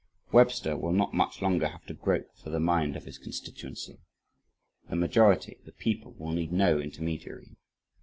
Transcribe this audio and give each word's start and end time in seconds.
Webster 0.31 0.75
will 0.75 0.93
not 0.93 1.13
much 1.13 1.43
longer 1.43 1.67
have 1.67 1.85
to 1.85 1.93
grope 1.93 2.35
for 2.35 2.49
the 2.49 2.59
mind 2.59 2.95
of 2.95 3.05
his 3.05 3.19
constituency. 3.19 3.99
The 4.89 4.95
majority 4.95 5.59
the 5.63 5.73
people 5.73 6.13
will 6.17 6.31
need 6.31 6.51
no 6.51 6.79
intermediary. 6.79 7.55